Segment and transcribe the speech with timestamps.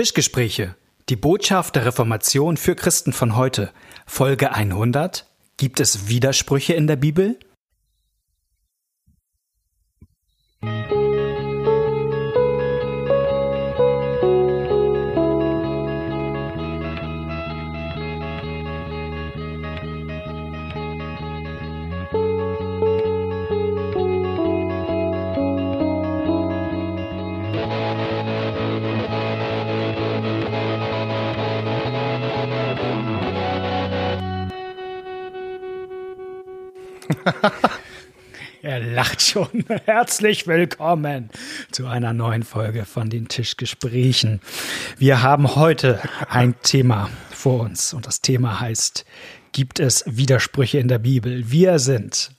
[0.00, 0.76] Tischgespräche.
[1.10, 3.70] Die Botschaft der Reformation für Christen von heute.
[4.06, 5.26] Folge 100.
[5.58, 7.38] Gibt es Widersprüche in der Bibel?
[38.62, 39.64] er lacht schon.
[39.84, 41.30] Herzlich willkommen
[41.70, 44.40] zu einer neuen Folge von den Tischgesprächen.
[44.98, 49.04] Wir haben heute ein Thema vor uns und das Thema heißt,
[49.52, 51.50] gibt es Widersprüche in der Bibel?
[51.50, 52.30] Wir sind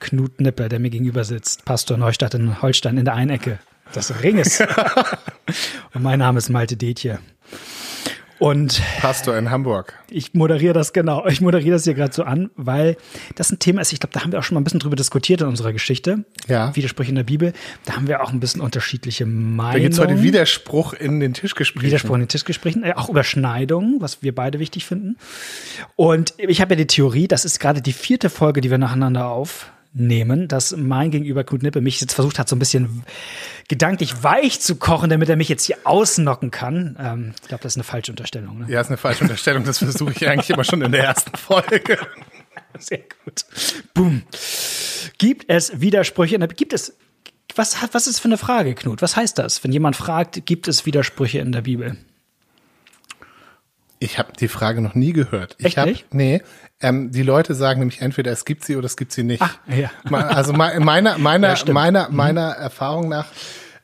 [0.00, 3.58] Knut Nippe, der mir gegenüber sitzt, Pastor Neustadt in Holstein in der einen Ecke
[3.94, 4.60] des Ringes.
[5.94, 7.18] und mein Name ist Malte Detje.
[8.38, 9.94] Und Pastor in Hamburg.
[10.10, 11.26] Ich moderiere das genau.
[11.26, 12.96] Ich moderiere das hier gerade so an, weil
[13.34, 13.92] das ein Thema ist.
[13.92, 16.24] Ich glaube, da haben wir auch schon mal ein bisschen drüber diskutiert in unserer Geschichte.
[16.46, 16.74] Ja.
[16.74, 17.52] Widersprüche in der Bibel.
[17.84, 19.72] Da haben wir auch ein bisschen unterschiedliche Meinungen.
[19.72, 21.86] Da gibt es heute Widerspruch in den Tischgesprächen.
[21.88, 25.16] Widerspruch in den Tischgesprächen, äh, auch Überschneidungen, was wir beide wichtig finden.
[25.96, 29.26] Und ich habe ja die Theorie, das ist gerade die vierte Folge, die wir nacheinander
[29.26, 33.04] auf nehmen, dass mein Gegenüber Knut Nippe mich jetzt versucht hat, so ein bisschen
[33.68, 36.96] gedanklich weich zu kochen, damit er mich jetzt hier ausnocken kann.
[37.00, 38.58] Ähm, ich glaube, das ist eine falsche Unterstellung.
[38.58, 38.66] Ne?
[38.68, 39.64] Ja, ist eine falsche Unterstellung.
[39.64, 41.98] Das versuche ich eigentlich immer schon in der ersten Folge.
[42.78, 43.44] Sehr gut.
[43.94, 44.22] Boom.
[45.18, 46.38] Gibt es Widersprüche?
[46.38, 46.94] Gibt es
[47.54, 49.02] was, was ist für eine Frage, Knut?
[49.02, 51.96] Was heißt das, wenn jemand fragt, gibt es Widersprüche in der Bibel?
[54.00, 55.56] Ich habe die Frage noch nie gehört.
[55.58, 56.14] Echt ich hab, nicht?
[56.14, 56.42] Nee,
[56.80, 59.42] ähm, die Leute sagen nämlich entweder es gibt sie oder es gibt sie nicht.
[59.42, 59.90] Ach, ja.
[60.12, 62.16] Also meiner meiner Ja, meiner Mhm.
[62.16, 63.26] meiner Erfahrung nach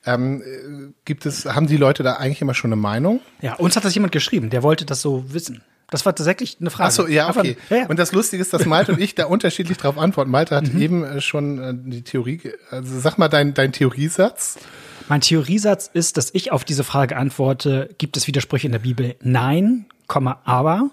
[0.06, 3.20] ähm, äh, gibt es haben die Leute da eigentlich immer schon eine Meinung.
[3.40, 5.62] Ja, uns hat das jemand geschrieben, der wollte das so wissen.
[5.90, 6.88] Das war tatsächlich eine Frage.
[6.88, 7.56] Ach so, ja, okay.
[7.70, 7.86] Ja, ja.
[7.86, 10.30] Und das Lustige ist, dass Malte und ich da unterschiedlich drauf antworten.
[10.30, 10.66] Malte Mhm.
[10.66, 12.40] hat eben äh, schon äh, die Theorie,
[12.70, 14.58] also sag mal dein dein Theoriesatz.
[15.08, 19.16] Mein Theoriesatz ist, dass ich auf diese Frage antworte, gibt es Widersprüche in der Bibel?
[19.20, 20.90] Nein, Komma, aber.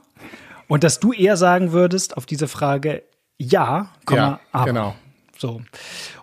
[0.68, 3.04] Und dass du eher sagen würdest auf diese Frage,
[3.38, 4.66] ja, Komma, Ja, aber.
[4.66, 4.96] genau.
[5.38, 5.62] So.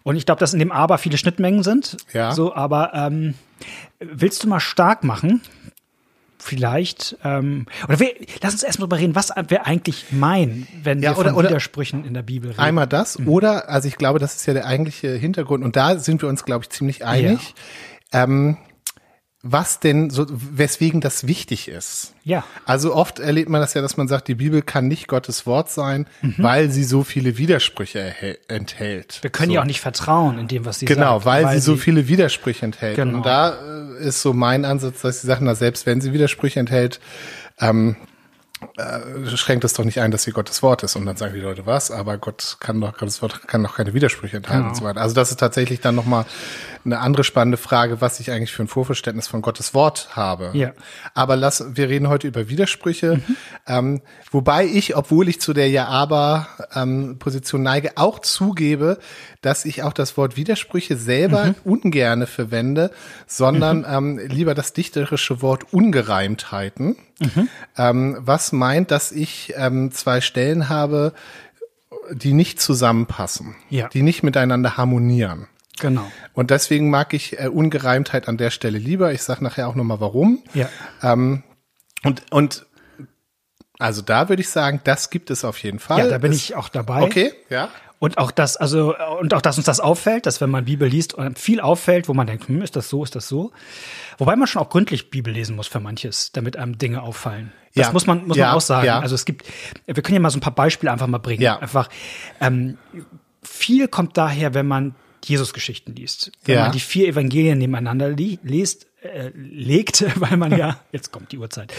[0.05, 1.97] Und ich glaube, dass in dem Aber viele Schnittmengen sind.
[2.13, 2.33] Ja.
[2.33, 3.35] So, aber ähm,
[3.99, 5.41] willst du mal stark machen?
[6.41, 8.11] Vielleicht, ähm, oder wir,
[8.43, 11.49] lass uns erstmal darüber reden, was wir eigentlich meinen, wenn Ja, wir oder- von oder-
[11.51, 12.61] Widersprüchen in der Bibel reden.
[12.61, 16.23] Einmal das oder, also ich glaube, das ist ja der eigentliche Hintergrund und da sind
[16.23, 17.55] wir uns, glaube ich, ziemlich einig.
[18.13, 18.57] Ähm,
[19.53, 22.15] was denn so, weswegen das wichtig ist.
[22.25, 22.45] Ja.
[22.65, 25.71] Also oft erlebt man das ja, dass man sagt, die Bibel kann nicht Gottes Wort
[25.71, 29.19] sein, weil sie so viele Widersprüche enthält.
[29.23, 29.55] Wir können so.
[29.55, 31.27] ja auch nicht vertrauen in dem, was sie Genau, sagt.
[31.27, 32.97] weil, sie so viele Widersprüche enthält.
[32.97, 33.19] Genau.
[33.19, 33.57] Und da
[33.99, 37.01] äh, ist so mein Ansatz, dass sie sagen, na, selbst wenn sie Widersprüche enthält,
[37.61, 37.97] ähm,
[38.79, 40.97] äh, schränkt es doch nicht ein, dass sie Gottes Wort ist.
[40.97, 41.91] Und dann sagen die Leute, was?
[41.91, 44.69] Aber Gott kann doch, Gottes Wort kann doch keine Widersprüche enthalten Genau.
[44.71, 45.01] und so weiter.
[45.01, 46.25] Also das ist tatsächlich dann nochmal
[46.85, 50.51] eine andere spannende Frage, was ich eigentlich für ein Vorverständnis von Gottes Wort habe.
[50.55, 50.73] Ja.
[51.13, 53.21] Aber lass, wir reden heute über Widersprüche.
[53.67, 54.01] Ähm,
[54.31, 58.99] wobei ich, obwohl ich zu der Ja-Aber-Position neige, auch zugebe,
[59.43, 62.91] dass ich auch das Wort Widersprüche selber ungerne verwende,
[63.27, 66.97] sondern ähm, lieber das dichterische Wort Ungereimtheiten,
[67.77, 71.13] ähm, was meint, dass ich ähm, zwei Stellen habe,
[72.13, 73.89] die nicht zusammenpassen, Ja.
[73.89, 75.49] die nicht miteinander harmonieren.
[75.81, 76.11] Genau.
[76.33, 79.13] Und deswegen mag ich äh, Ungereimtheit an der Stelle lieber.
[79.13, 80.43] Ich sage nachher auch nochmal warum.
[80.55, 80.69] Ja.
[81.03, 81.43] Ähm,
[82.05, 82.67] und, und
[83.79, 85.99] also da würde ich sagen, das gibt es auf jeden Fall.
[86.01, 87.03] Ja, da bin Es- ich auch dabei.
[87.03, 87.69] Okay, ja.
[88.01, 91.17] Und auch das, also, und auch, dass uns das auffällt, dass wenn man Bibel liest,
[91.35, 93.51] viel auffällt, wo man denkt, hm, ist das so, ist das so?
[94.19, 97.53] Wobei man schon auch gründlich Bibel lesen muss für manches, damit einem Dinge auffallen.
[97.75, 97.93] Das Ja.
[97.93, 98.87] muss man, muss Ja, man auch sagen.
[98.87, 99.01] ja.
[99.01, 99.45] Also es gibt,
[99.87, 101.43] wir können ja mal so ein paar Beispiele einfach mal bringen.
[101.43, 101.59] Ja.
[101.59, 101.89] Einfach,
[102.41, 102.79] ähm,
[103.43, 104.95] viel kommt daher, wenn man
[105.25, 106.31] Jesus-Geschichten liest.
[106.45, 111.33] Wenn man die vier Evangelien nebeneinander li liest, äh, legt, weil man ja, jetzt kommt
[111.33, 111.73] die Uhrzeit,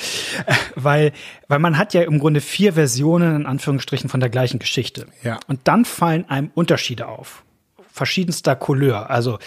[0.45, 1.11] äh, weil,
[1.47, 5.07] weil man hat ja im Grunde vier Versionen in Anführungsstrichen von der gleichen Geschichte.
[5.23, 5.39] Ja.
[5.47, 7.43] Und dann fallen einem Unterschiede auf.
[7.91, 9.09] Verschiedenster Couleur.
[9.09, 9.39] Also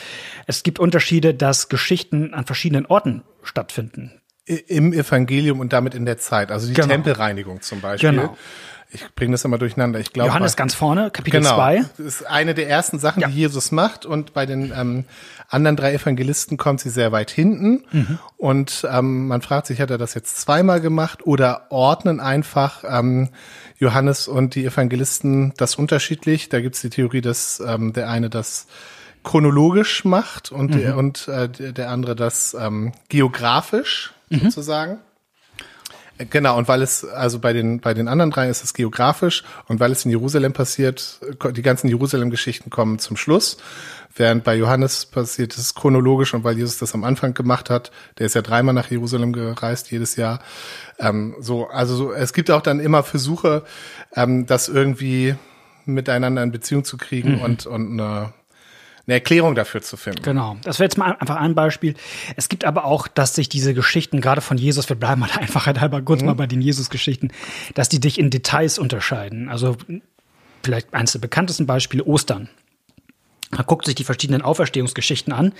[0.46, 4.20] es gibt Unterschiede, dass Geschichten an verschiedenen Orten stattfinden.
[4.44, 6.50] Im Evangelium und damit in der Zeit.
[6.50, 6.88] Also die Genau.
[6.88, 8.10] Tempelreinigung zum Beispiel.
[8.10, 8.36] Genau.
[8.94, 9.98] Ich bringe das immer durcheinander.
[10.00, 11.54] Ich glaube, Johannes ganz vorne, Kapitel genau.
[11.54, 11.84] 2.
[11.96, 13.28] Das ist eine der ersten Sachen, Ja.
[13.28, 14.04] die Jesus macht.
[14.04, 15.04] Und bei den ähm,
[15.48, 17.84] anderen drei Evangelisten kommt sie sehr weit hinten.
[17.90, 18.18] Mhm.
[18.36, 23.30] Und ähm, man fragt sich, hat er das jetzt zweimal gemacht oder ordnen einfach ähm,
[23.78, 26.50] Johannes und die Evangelisten das unterschiedlich?
[26.50, 28.66] Da gibt es die Theorie, dass ähm, der eine das
[29.24, 30.78] chronologisch macht und, Mhm.
[30.78, 34.12] der, und äh, der andere das ähm, geografisch.
[34.30, 34.40] mhm.
[34.50, 34.98] sozusagen.
[36.30, 39.80] Genau, und weil es, also bei den, bei den anderen drei ist es geografisch und
[39.80, 41.20] weil es in Jerusalem passiert,
[41.54, 43.56] die ganzen Jerusalem-Geschichten kommen zum Schluss,
[44.14, 48.26] während bei Johannes passiert es chronologisch und weil Jesus das am Anfang gemacht hat, der
[48.26, 50.40] ist ja dreimal nach Jerusalem gereist jedes Jahr.
[50.98, 53.62] Ähm, so, also so, es gibt auch dann immer Versuche,
[54.14, 55.34] ähm, das irgendwie
[55.84, 57.42] miteinander in Beziehung zu kriegen mhm.
[57.42, 58.32] und, und eine
[59.06, 60.22] eine Erklärung dafür zu finden.
[60.22, 60.56] Genau.
[60.62, 61.94] Das wäre jetzt mal einfach ein Beispiel.
[62.36, 65.80] Es gibt aber auch, dass sich diese Geschichten, gerade von Jesus, wir bleiben mal Einfachheit
[65.80, 66.28] halber kurz mhm.
[66.28, 67.30] mal bei den Jesus-Geschichten,
[67.74, 69.48] dass die dich in Details unterscheiden.
[69.48, 69.76] Also
[70.62, 72.48] vielleicht eines der bekanntesten Beispiele, Ostern.
[73.50, 75.52] Man guckt sich die verschiedenen Auferstehungsgeschichten an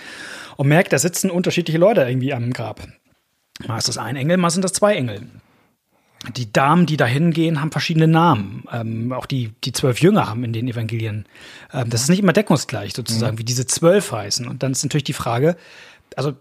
[0.56, 2.80] und merkt, da sitzen unterschiedliche Leute irgendwie am Grab.
[3.66, 5.28] Mal ist das ein Engel, mal sind das zwei Engel
[6.36, 8.64] die Damen, die da hingehen, haben verschiedene Namen.
[8.72, 11.26] Ähm, auch die, die zwölf Jünger haben in den Evangelien.
[11.72, 13.38] Ähm, das ist nicht immer deckungsgleich sozusagen, mhm.
[13.40, 14.46] wie diese zwölf heißen.
[14.46, 15.56] Und dann ist natürlich die Frage,
[16.16, 16.34] also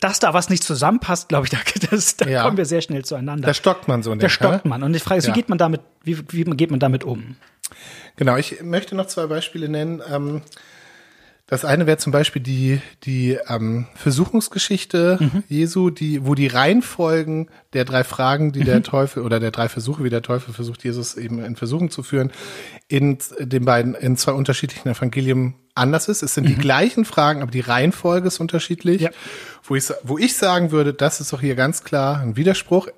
[0.00, 1.58] dass da was nicht zusammenpasst, glaube ich, da,
[1.90, 2.42] das, da ja.
[2.42, 3.46] kommen wir sehr schnell zueinander.
[3.46, 4.22] Da stockt man so nicht.
[4.22, 4.82] Da stockt man.
[4.82, 5.34] Und die Frage ist, ja.
[5.34, 7.36] wie geht man damit, wie, wie geht man damit um?
[8.16, 10.00] Genau, ich möchte noch zwei Beispiele nennen.
[10.10, 10.42] Ähm,
[11.48, 15.44] das eine wäre zum Beispiel die, die ähm, Versuchungsgeschichte mhm.
[15.48, 18.64] Jesu, die, wo die Reihenfolgen der drei Fragen, die mhm.
[18.64, 22.02] der Teufel oder der drei Versuche, wie der Teufel versucht, Jesus eben in Versuchung zu
[22.02, 22.32] führen,
[22.88, 26.22] in den beiden, in zwei unterschiedlichen Evangelien anders ist.
[26.22, 26.48] Es sind mhm.
[26.48, 29.02] die gleichen Fragen, aber die Reihenfolge ist unterschiedlich.
[29.02, 29.10] Ja.
[29.62, 32.88] Wo, ich, wo ich sagen würde, das ist doch hier ganz klar ein Widerspruch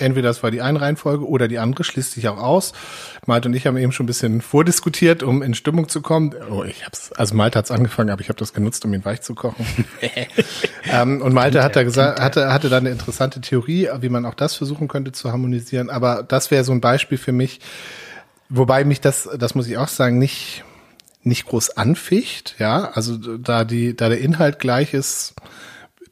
[0.00, 2.72] entweder das war die eine Reihenfolge oder die andere, schließt sich auch aus.
[3.26, 6.34] Malte und ich haben eben schon ein bisschen vordiskutiert, um in Stimmung zu kommen.
[6.50, 9.20] Oh, ich hab's, also Malte hat's angefangen, aber ich habe das genutzt, um ihn weich
[9.22, 9.66] zu kochen.
[10.90, 14.34] ähm, und Malte hat da gesagt, hatte, hatte da eine interessante Theorie, wie man auch
[14.34, 15.90] das versuchen könnte zu harmonisieren.
[15.90, 17.60] Aber das wäre so ein Beispiel für mich,
[18.48, 20.64] wobei mich das, das muss ich auch sagen, nicht
[21.24, 25.34] nicht groß anficht, ja, also da die, da der Inhalt gleich ist,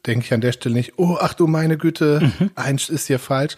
[0.06, 2.50] denke ich an der Stelle nicht, oh, ach du meine Güte, mhm.
[2.54, 3.56] eins ist hier falsch.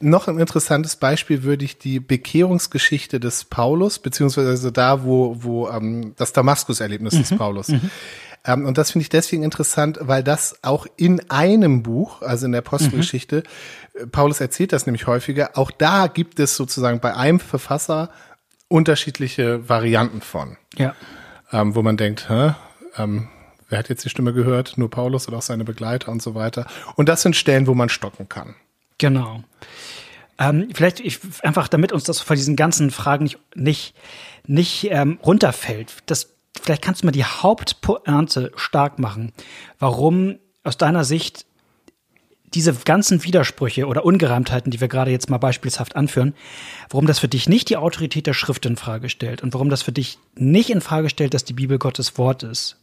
[0.00, 6.14] Noch ein interessantes Beispiel würde ich die Bekehrungsgeschichte des Paulus, beziehungsweise da, wo, wo ähm,
[6.16, 7.18] das Damaskus-Erlebnis mhm.
[7.18, 7.68] des Paulus.
[7.68, 7.90] Mhm.
[8.44, 12.52] Ähm, und das finde ich deswegen interessant, weil das auch in einem Buch, also in
[12.52, 13.42] der Apostelgeschichte,
[13.94, 14.10] mhm.
[14.10, 18.10] Paulus erzählt das nämlich häufiger, auch da gibt es sozusagen bei einem Verfasser
[18.68, 20.56] unterschiedliche Varianten von.
[20.76, 20.94] Ja.
[21.50, 22.52] Ähm, wo man denkt, hä,
[22.96, 23.28] ähm,
[23.68, 24.78] wer hat jetzt die Stimme gehört?
[24.78, 26.66] Nur Paulus oder auch seine Begleiter und so weiter.
[26.96, 28.54] Und das sind Stellen, wo man stocken kann.
[28.98, 29.42] Genau.
[30.38, 33.94] Ähm, vielleicht ich, einfach, damit uns das vor diesen ganzen Fragen nicht, nicht,
[34.46, 35.94] nicht ähm, runterfällt.
[36.06, 39.32] Das, vielleicht kannst du mal die Hauptpointe stark machen,
[39.78, 41.44] warum aus deiner Sicht
[42.54, 46.34] diese ganzen Widersprüche oder Ungereimtheiten, die wir gerade jetzt mal beispielshaft anführen,
[46.88, 49.82] warum das für dich nicht die Autorität der Schrift in Frage stellt und warum das
[49.82, 52.76] für dich nicht in Frage stellt, dass die Bibel Gottes Wort ist.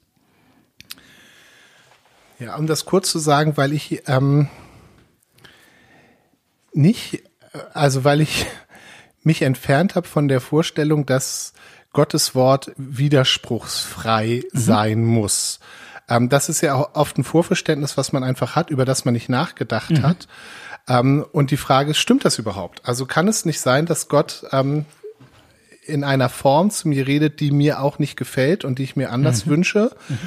[2.40, 4.50] Ja, um das kurz zu sagen, weil ich ähm,
[6.74, 7.24] nicht,
[7.74, 8.46] also weil ich
[9.24, 11.54] mich entfernt habe von der Vorstellung, dass
[11.94, 14.60] Gottes Wort widerspruchsfrei mhm.
[14.60, 15.60] sein muss.
[16.10, 19.14] Ähm, das ist ja auch oft ein Vorverständnis, was man einfach hat, über das man
[19.14, 20.04] nicht nachgedacht mhm.
[20.04, 20.28] hat.
[20.88, 22.82] Ähm, und die Frage ist, stimmt das überhaupt?
[22.84, 24.86] Also kann es nicht sein, dass Gott ähm,
[25.86, 29.12] in einer Form zu mir redet, die mir auch nicht gefällt und die ich mir
[29.12, 29.52] anders mhm.
[29.52, 29.96] wünsche?
[30.10, 30.18] Mhm.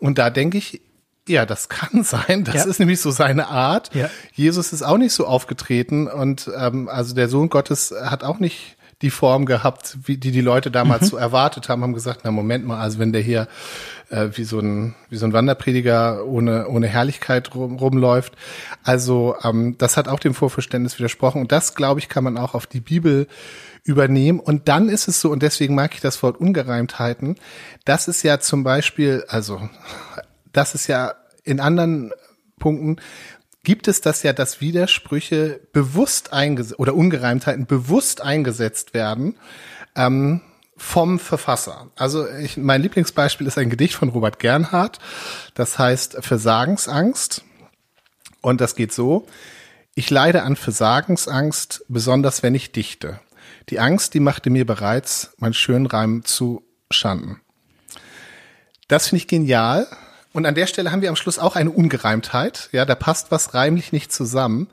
[0.00, 0.80] Und da denke ich,
[1.28, 2.44] ja, das kann sein.
[2.44, 2.64] Das ja.
[2.64, 3.94] ist nämlich so seine Art.
[3.94, 4.10] Ja.
[4.32, 8.76] Jesus ist auch nicht so aufgetreten und ähm, also der Sohn Gottes hat auch nicht
[9.02, 11.06] die Form gehabt, wie die die Leute damals mhm.
[11.06, 13.46] so erwartet haben, haben gesagt, na Moment mal, also wenn der hier
[14.10, 18.32] äh, wie so ein wie so ein Wanderprediger ohne ohne Herrlichkeit rum, rumläuft,
[18.82, 22.54] also ähm, das hat auch dem Vorverständnis widersprochen und das glaube ich kann man auch
[22.54, 23.28] auf die Bibel
[23.84, 27.36] übernehmen und dann ist es so und deswegen mag ich das Wort Ungereimtheiten.
[27.84, 29.60] Das ist ja zum Beispiel also
[30.52, 31.14] das ist ja
[31.44, 32.12] in anderen
[32.58, 32.96] Punkten
[33.64, 39.36] gibt es das ja, dass Widersprüche bewusst eingesetzt oder Ungereimtheiten bewusst eingesetzt werden
[39.94, 40.40] ähm,
[40.76, 41.90] vom Verfasser.
[41.96, 44.98] Also ich, mein Lieblingsbeispiel ist ein Gedicht von Robert Gernhardt,
[45.54, 47.44] das heißt Versagensangst
[48.40, 49.26] und das geht so.
[49.94, 53.20] Ich leide an Versagensangst, besonders wenn ich dichte.
[53.68, 57.40] Die Angst, die machte mir bereits mein Schönreim zu Schanden.
[58.86, 59.86] Das finde ich genial,
[60.32, 62.68] und an der Stelle haben wir am Schluss auch eine Ungereimtheit.
[62.72, 64.68] Ja, da passt was reimlich nicht zusammen.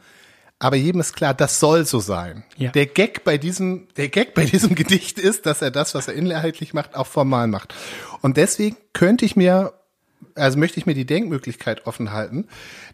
[0.57, 2.43] Aber jedem ist klar, das soll so sein.
[2.55, 2.71] Ja.
[2.71, 6.13] Der Gag bei diesem, der Gag bei diesem Gedicht ist, dass er das, was er
[6.13, 7.73] inhaltlich macht, auch formal macht.
[8.21, 9.73] Und deswegen könnte ich mir,
[10.33, 12.47] also möchte ich mir die Denkmöglichkeit offen halten,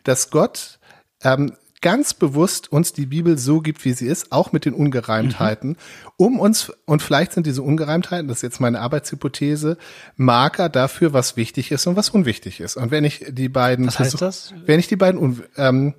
[0.03, 0.79] dass Gott
[1.23, 5.71] ähm, ganz bewusst uns die Bibel so gibt, wie sie ist, auch mit den Ungereimtheiten,
[5.71, 5.75] mhm.
[6.15, 9.77] um uns, und vielleicht sind diese Ungereimtheiten, das ist jetzt meine Arbeitshypothese,
[10.15, 12.77] Marker dafür, was wichtig ist und was unwichtig ist.
[12.77, 14.53] Und wenn ich die beiden, was heißt das?
[14.65, 15.95] wenn ich die beiden, ähm,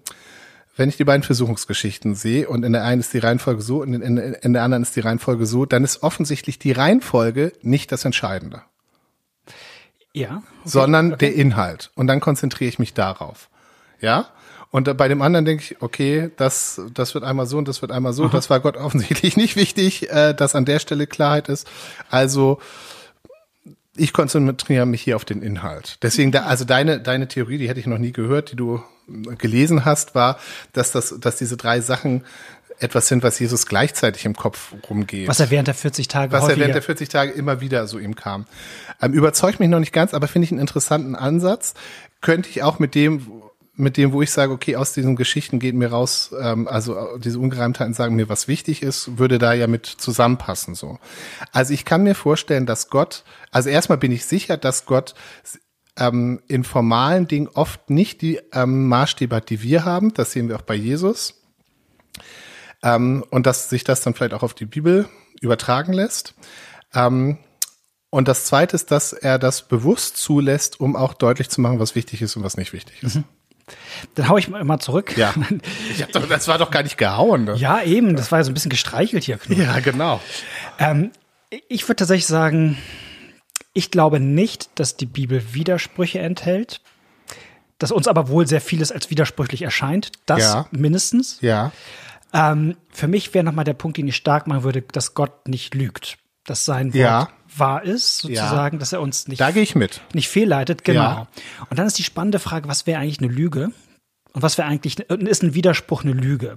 [0.77, 3.93] wenn ich die beiden Versuchungsgeschichten sehe und in der einen ist die Reihenfolge so und
[3.93, 8.05] in, in der anderen ist die Reihenfolge so, dann ist offensichtlich die Reihenfolge nicht das
[8.05, 8.63] Entscheidende.
[10.15, 10.43] Ja.
[10.61, 11.27] Okay, sondern okay.
[11.27, 11.91] der Inhalt.
[11.95, 13.51] Und dann konzentriere ich mich darauf.
[14.01, 14.29] Ja?
[14.73, 17.93] Und bei dem anderen denke ich, okay, das, das wird einmal so und das wird
[17.93, 18.25] einmal so.
[18.25, 18.33] Aha.
[18.33, 21.71] Das war Gott offensichtlich nicht wichtig, äh, dass an der Stelle Klarheit ist.
[22.11, 22.59] Also
[23.95, 25.99] ich konzentriere mich hier auf den Inhalt.
[26.01, 28.83] Deswegen, da, also deine, deine Theorie, die hätte ich noch nie gehört, die du
[29.37, 30.39] gelesen hast, war,
[30.73, 32.25] dass das, dass diese drei Sachen
[32.79, 35.29] etwas sind, was Jesus gleichzeitig im Kopf rumgeht.
[35.29, 37.99] Was er während der 40 Tage was er während der 40 Tage immer wieder so
[37.99, 38.47] ihm kam.
[39.03, 41.75] Ähm, überzeugt mich noch nicht ganz, aber finde ich einen interessanten Ansatz.
[42.23, 43.42] Könnte ich auch mit dem,
[43.75, 47.19] mit dem, wo ich sage, okay, aus diesen Geschichten geht mir raus, ähm, also äh,
[47.19, 50.99] diese Ungereimtheiten sagen mir, was wichtig ist, würde da ja mit zusammenpassen so.
[51.53, 55.15] Also ich kann mir vorstellen, dass Gott, also erstmal bin ich sicher, dass Gott
[55.97, 60.13] ähm, in formalen Dingen oft nicht die ähm, Maßstäbe hat, die wir haben.
[60.15, 61.43] Das sehen wir auch bei Jesus.
[62.83, 65.09] Ähm, und dass sich das dann vielleicht auch auf die Bibel
[65.41, 66.35] übertragen lässt.
[66.95, 67.39] Ähm,
[68.11, 71.95] und das Zweite ist, dass er das bewusst zulässt, um auch deutlich zu machen, was
[71.95, 73.17] wichtig ist und was nicht wichtig ist.
[74.15, 75.17] Dann hau ich mal zurück.
[75.17, 75.35] Ja,
[75.91, 77.45] ich hab doch, das war doch gar nicht gehauen.
[77.45, 77.55] Ne?
[77.57, 79.59] Ja, eben, das war ja so ein bisschen gestreichelt hier, Knut.
[79.59, 80.21] ja genau.
[80.79, 81.11] Ähm,
[81.69, 82.79] ich würde tatsächlich sagen,
[83.75, 86.81] ich glaube nicht, dass die Bibel Widersprüche enthält,
[87.79, 90.13] dass uns aber wohl sehr vieles als widersprüchlich erscheint.
[90.27, 90.67] Das Ja.
[90.71, 91.39] mindestens.
[91.41, 91.73] Ja,
[92.35, 95.75] Ähm, für mich wäre nochmal der Punkt, den ich stark machen würde, dass Gott nicht
[95.75, 96.17] lügt.
[96.45, 97.29] Dass sein Wort Ja.
[97.57, 100.01] wahr ist, sozusagen, dass er uns nicht, da gehe ich mit.
[100.13, 100.83] nicht fehlleitet.
[100.85, 101.01] Genau.
[101.01, 101.29] Ja.
[101.71, 103.71] Und dann ist die spannende Frage, was wäre eigentlich eine Lüge?
[104.33, 106.57] Und was wäre eigentlich, ist ein Widerspruch eine Lüge?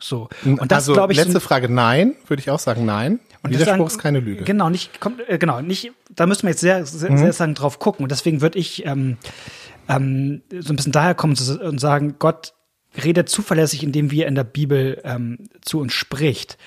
[0.00, 0.28] So.
[0.44, 3.20] Und das also glaube ich, letzte sind- Frage, nein, würde ich auch sagen, nein.
[3.42, 4.44] Und Widerspruch sagen- ist keine Lüge.
[4.44, 7.18] Genau, nicht, kommt, äh, genau, nicht, da müssen wir jetzt sehr, sehr, Mhm.
[7.18, 8.02] sehr sagen drauf gucken.
[8.02, 9.16] Und deswegen würde ich ähm,
[9.88, 12.54] ähm, so ein bisschen daher kommen und sagen, Gott
[13.02, 16.58] redet zuverlässig, indem wie er in der Bibel ähm, zu uns spricht.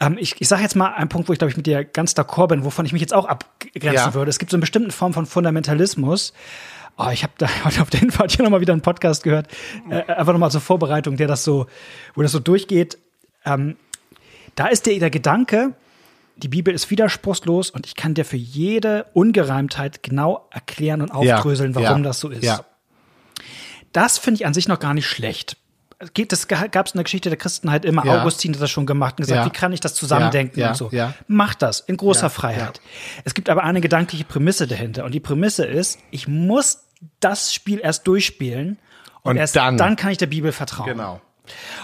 [0.00, 2.12] Ähm, ich ich sage jetzt mal einen Punkt, wo ich glaube ich mit dir ganz
[2.12, 4.14] d'accord bin, wovon ich mich jetzt auch abgrenzen Ja.
[4.14, 4.28] würde.
[4.30, 6.32] Es gibt so eine bestimmte Form von Fundamentalismus.
[6.96, 9.48] Oh, ich habe da heute auf den Fall hier nochmal wieder einen Podcast gehört,
[9.90, 11.66] äh, einfach nochmal zur Vorbereitung, der das so,
[12.14, 12.98] wo das so durchgeht.
[13.44, 13.76] Ähm,
[14.54, 15.74] da ist der, der Gedanke,
[16.36, 21.36] die Bibel ist widerspruchslos und ich kann dir für jede Ungereimtheit genau erklären und Ja,
[21.36, 22.44] aufdröseln, warum ja, das so ist.
[22.44, 22.64] Ja,
[23.92, 25.56] Das finde ich an sich noch gar nicht schlecht.
[26.00, 28.04] Es geht- Das gab es in der Geschichte der Christenheit immer.
[28.06, 28.20] Ja.
[28.20, 29.46] Augustin hat das schon gemacht und gesagt, Ja.
[29.46, 30.88] wie kann ich das zusammendenken Ja, und so.
[30.92, 31.14] ja.
[31.26, 32.80] Macht das in großer Freiheit.
[33.24, 35.04] Es gibt aber eine gedankliche Prämisse dahinter.
[35.04, 36.84] Und die Prämisse ist, ich muss
[37.20, 38.78] das Spiel erst durchspielen
[39.22, 40.88] und, Und erst dann- dann kann ich der Bibel vertrauen.
[40.88, 41.20] genau.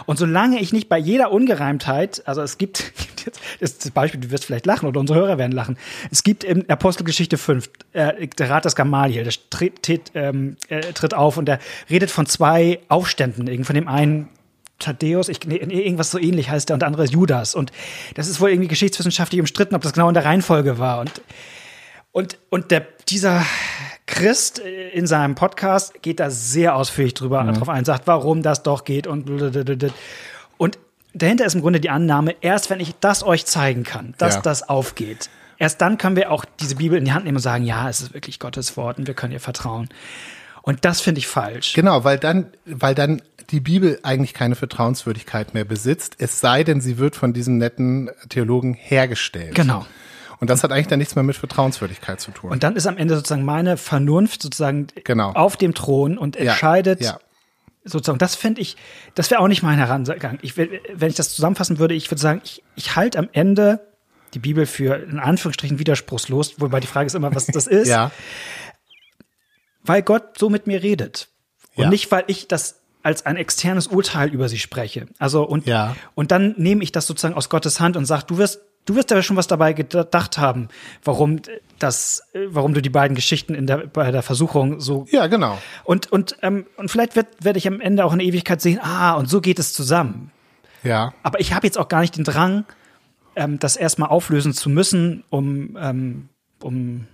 [0.06, 2.92] Und solange ich nicht bei jeder Ungereimtheit, also es gibt,
[3.61, 5.76] ist das Beispiel, du wirst vielleicht lachen oder unsere Hörer werden lachen.
[6.11, 11.14] Es gibt in Apostelgeschichte 5, äh, der Rat des Gamaliel, der tritt, ähm, äh, tritt
[11.14, 11.59] auf und der
[11.90, 14.28] redet von zwei Aufständen, von dem einen
[14.80, 17.54] Thaddäus, ich, nee, irgendwas so ähnlich heißt der und der andere ist Judas.
[17.54, 17.71] Und
[18.14, 21.00] das ist wohl irgendwie geschichtswissenschaftlich umstritten, ob das genau in der Reihenfolge war.
[21.00, 21.23] Und
[22.14, 23.44] und, und der, dieser
[24.06, 27.54] Christ äh, in seinem Podcast geht da sehr ausführlich drüber Mhm.
[27.54, 29.28] drauf ein, sagt, warum das doch geht und
[30.58, 30.78] und
[31.14, 34.40] dahinter ist im Grunde die Annahme, erst wenn ich das euch zeigen kann, dass Ja.
[34.42, 37.64] das aufgeht, erst dann können wir auch diese Bibel in die Hand nehmen und sagen,
[37.64, 39.88] ja, es ist wirklich Gottes Wort und wir können ihr vertrauen.
[40.62, 41.75] Und das finde ich falsch.
[41.75, 43.20] Genau, weil dann, weil dann
[43.50, 48.11] die Bibel eigentlich keine Vertrauenswürdigkeit mehr besitzt, es sei denn, sie wird von diesen netten
[48.30, 49.54] Theologen hergestellt.
[49.54, 49.84] Genau.
[50.44, 52.50] Und das hat eigentlich dann nichts mehr mit Vertrauenswürdigkeit zu tun.
[52.50, 55.32] Und dann ist am Ende sozusagen meine Vernunft sozusagen Genau.
[55.32, 57.18] auf dem Thron und Ja, entscheidet, Ja,
[57.82, 58.76] sozusagen, das finde ich,
[59.14, 60.38] das wäre auch nicht mein Herangang.
[60.42, 63.80] Ich, wenn ich das zusammenfassen würde, ich würde sagen, ich, ich halte am Ende
[64.34, 68.10] die Bibel für in Anführungsstrichen widerspruchslos, wobei die Frage ist immer, was das ist, ja,
[69.82, 71.28] weil Gott so mit mir redet.
[71.74, 71.90] Und Ja.
[71.90, 75.06] nicht, weil ich das als ein externes Urteil über sie spreche.
[75.18, 75.94] Also und, Ja.
[76.14, 79.10] und dann nehme ich das sozusagen aus Gottes Hand und sage, du wirst, du wirst
[79.10, 80.68] ja schon was dabei gedacht haben,
[81.04, 81.40] warum
[81.78, 85.58] das, äh, warum du die beiden Geschichten in der, bei der Versuchung so ja, genau.
[85.84, 89.14] und, und, ähm, und vielleicht werd- werde ich am Ende auch in Ewigkeit sehen, ah,
[89.14, 90.30] und so geht es zusammen.
[90.82, 92.64] Ja, Aber ich habe jetzt auch gar nicht den Drang,
[93.36, 96.28] ähm, das erstmal auflösen zu müssen, um, ähm,
[96.62, 97.06] um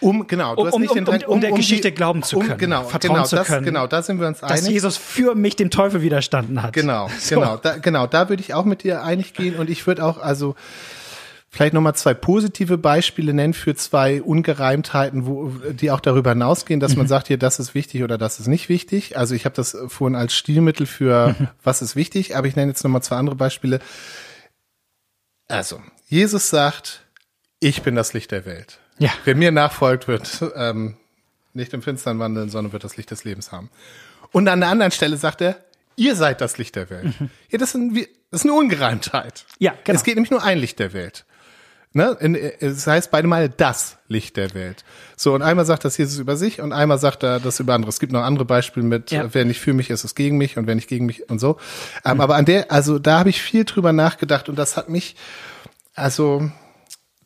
[0.00, 2.38] um genau, du Um- hast um- nicht den um- Drang, um der Geschichte glauben zu
[2.38, 3.64] um, können, Genau, vertrauen genau, zu das, können.
[3.64, 4.68] genau, da sind wir uns dass einig.
[4.70, 6.72] Jesus für mich dem Teufel widerstanden hat.
[6.72, 7.36] Genau, So.
[7.36, 10.18] genau, da, genau, da würde ich auch mit dir einig gehen und ich würde auch
[10.18, 10.54] also
[11.52, 16.94] vielleicht nochmal zwei positive Beispiele nennen für zwei Ungereimtheiten, wo, die auch darüber hinausgehen, dass
[16.94, 19.18] man sagt, hier, das ist wichtig oder das ist nicht wichtig.
[19.18, 22.84] Also ich habe das vorhin als Stilmittel für was ist wichtig, aber ich nenne jetzt
[22.84, 23.80] nochmal zwei andere Beispiele.
[25.48, 27.00] Also, Jesus sagt,
[27.58, 28.78] ich bin das Licht der Welt.
[29.00, 29.10] Ja.
[29.24, 30.96] Wer mir nachfolgt, wird ähm,
[31.54, 33.70] nicht im Finstern wandeln, sondern wird das Licht des Lebens haben.
[34.30, 35.56] Und an der anderen Stelle sagt er,
[35.96, 37.12] ihr seid das Licht der Welt.
[37.50, 37.94] Ja, das ist, ein,
[38.30, 39.44] das ist eine Ungereimtheit.
[39.58, 39.96] Ja, genau.
[39.96, 41.24] Es geht nämlich nur ein Licht der Welt.
[41.92, 42.16] Ne?
[42.60, 44.84] Es heißt beide Mal das Licht der Welt.
[45.16, 47.88] So, und einmal sagt das Jesus über sich und einmal sagt er das über andere.
[47.88, 49.34] Es gibt noch andere Beispiele mit, Ja.
[49.34, 51.56] wer nicht für mich ist, ist gegen mich und wer nicht gegen mich und so.
[52.04, 55.16] Ähm, Aber an der, also da habe ich viel drüber nachgedacht und das hat mich,
[55.96, 56.52] also,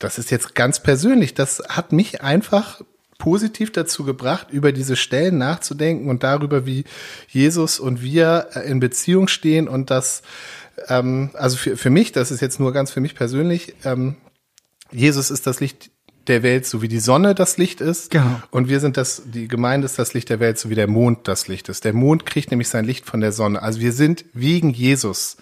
[0.04, 2.82] das ist jetzt ganz persönlich, das hat mich einfach
[3.18, 6.84] positiv dazu gebracht, über diese Stellen nachzudenken und darüber, wie
[7.28, 10.22] Jesus und wir äh, in Beziehung stehen und das,
[10.88, 14.16] ähm, also für, für mich, das ist jetzt nur ganz für mich persönlich, ähm,
[14.90, 15.90] Jesus ist das Licht
[16.26, 18.10] der Welt, so wie die Sonne das Licht ist.
[18.10, 18.40] Genau.
[18.50, 21.28] Und wir sind das, die Gemeinde ist das Licht der Welt, so wie der Mond
[21.28, 21.84] das Licht ist.
[21.84, 23.62] Der Mond kriegt nämlich sein Licht von der Sonne.
[23.62, 25.36] Also wir sind wegen Jesus,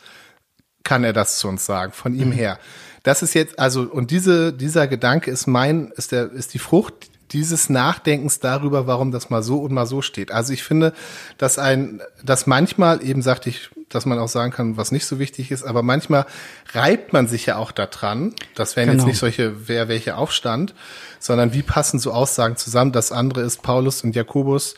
[0.85, 2.59] kann er das zu uns sagen, von ihm her.
[3.03, 6.95] Das ist jetzt, also, und diese, dieser Gedanke ist mein, ist der, ist die Frucht
[7.33, 10.31] dieses Nachdenkens darüber, warum das mal so und mal so steht.
[10.31, 10.93] Also ich finde,
[11.39, 15.19] dass ein, dass manchmal eben sagte ich, dass man auch sagen kann, was nicht so
[15.19, 16.27] wichtig ist, aber manchmal
[16.73, 18.35] reibt man sich ja auch daran.
[18.55, 19.03] Das wären Genau.
[19.03, 20.75] jetzt nicht solche, wer welche Aufstand,
[21.19, 22.93] sondern wie passen so Aussagen zusammen.
[22.93, 24.75] Das andere ist Paulus und Jakobus.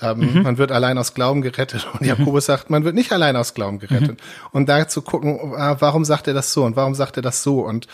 [0.00, 1.86] Ähm, Man wird allein aus Glauben gerettet.
[1.98, 4.20] Und Jakobus sagt, man wird nicht allein aus Glauben gerettet.
[4.52, 7.42] Und da zu gucken, ah, warum sagt er das so und warum sagt er das
[7.42, 7.60] so?
[7.60, 7.86] Und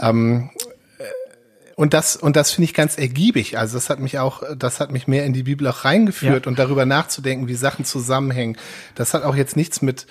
[0.00, 0.50] ähm,
[1.76, 3.58] und das, und das finde ich ganz ergiebig.
[3.58, 6.48] Also das hat mich auch, das hat mich mehr in die Bibel auch reingeführt Ja.
[6.48, 8.56] und darüber nachzudenken, wie Sachen zusammenhängen.
[8.94, 10.06] Das hat auch jetzt nichts mit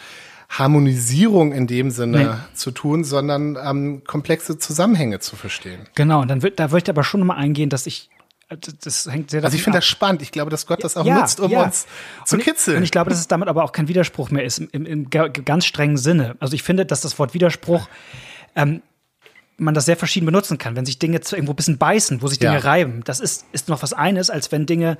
[0.49, 2.55] Harmonisierung in dem Sinne Nee.
[2.55, 5.81] zu tun, sondern ähm, komplexe Zusammenhänge zu verstehen.
[5.95, 8.12] Genau, und dann wird, da würde ich aber schon nochmal eingehen, dass ich, äh,
[8.55, 10.21] das hängt sehr Also ich finde das spannend.
[10.21, 11.63] Ich glaube, dass Gott das auch Ja, nutzt, um ja.
[11.63, 11.85] uns
[12.25, 12.77] zu und ich, kitzeln.
[12.77, 15.09] Und ich glaube, dass es damit aber auch kein Widerspruch mehr ist, im, im, im
[15.09, 16.35] ga- ganz strengen Sinne.
[16.39, 17.87] Also ich finde, dass das Wort Widerspruch,
[18.55, 18.81] ähm,
[19.57, 20.75] man das sehr verschieden benutzen kann.
[20.75, 22.59] Wenn sich Dinge irgendwo ein bisschen beißen, wo sich Dinge Ja.
[22.59, 24.97] reiben, das ist, ist noch was eines, als wenn Dinge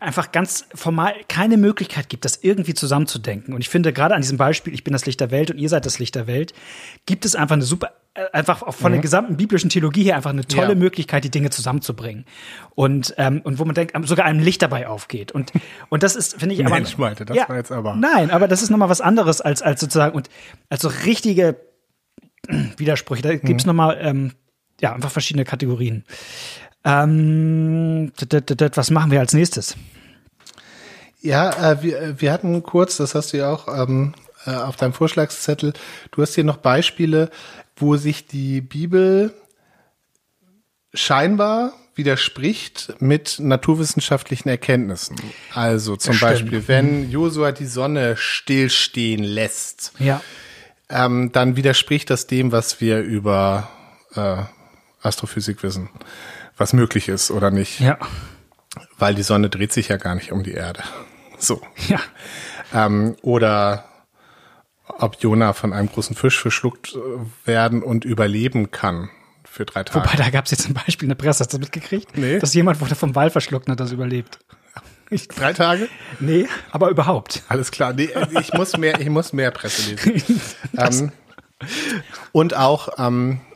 [0.00, 3.54] einfach ganz formal keine Möglichkeit gibt, das irgendwie zusammenzudenken.
[3.54, 5.70] Und ich finde, gerade an diesem Beispiel, ich bin das Licht der Welt und ihr
[5.70, 6.52] seid das Licht der Welt,
[7.06, 7.90] gibt es einfach eine super,
[8.32, 10.80] einfach von der gesamten biblischen Theologie her einfach eine tolle Mhm.
[10.82, 10.84] Ja.
[10.84, 12.24] Möglichkeit, die Dinge zusammenzubringen.
[12.74, 15.32] Und, ähm, und wo man denkt, sogar einem Licht dabei aufgeht.
[15.32, 15.52] Und,
[15.88, 16.74] und das ist, finde ich, aber.
[16.74, 19.80] Mensch, Malte, das war jetzt aber- Nein, aber das ist nochmal was anderes als, als
[19.80, 20.28] sozusagen, und
[20.68, 21.56] als so richtige
[22.76, 23.22] Widersprüche.
[23.22, 23.68] Da gibt's Mhm.
[23.70, 24.32] noch nochmal, ähm,
[24.80, 26.04] ja, einfach verschiedene Kategorien.
[26.84, 28.12] Ähm,
[28.74, 29.76] was machen wir als nächstes?
[31.20, 34.14] Ja, äh, wir, wir hatten kurz, das hast du ja auch ähm,
[34.46, 35.72] äh, auf deinem Vorschlagszettel,
[36.12, 37.30] du hast hier noch Beispiele,
[37.76, 39.32] wo sich die Bibel
[40.94, 45.16] scheinbar widerspricht mit naturwissenschaftlichen Erkenntnissen.
[45.54, 46.30] Also zum stimmt.
[46.30, 50.20] Beispiel, wenn Josua die Sonne stillstehen lässt, Ja.
[50.90, 53.70] ähm, dann widerspricht das dem, was wir über
[54.14, 54.42] äh,
[55.02, 55.88] Astrophysik wissen,
[56.56, 57.98] was möglich ist oder nicht, Ja.
[58.98, 60.82] weil die Sonne dreht sich ja gar nicht um die Erde.
[61.38, 61.62] So.
[61.88, 62.00] Ja.
[62.74, 63.84] Ähm, oder
[64.86, 69.10] ob Jona von einem großen Fisch verschluckt äh, werden und überleben kann
[69.44, 70.04] für drei Tage.
[70.04, 72.16] Wobei, da gab's jetzt ein Beispiel in der Presse, hast du das mitgekriegt?
[72.16, 72.38] Nee.
[72.38, 74.38] Dass jemand wurde vom Wal verschluckt und hat das überlebt.
[75.10, 75.88] Ich, drei Tage?
[76.20, 77.42] nee, aber überhaupt.
[77.48, 77.92] Alles klar.
[77.92, 80.40] Nee, ich muss mehr, ich muss mehr Presse lesen.
[80.78, 81.12] ähm,
[82.32, 83.55] und auch, ähm, äh,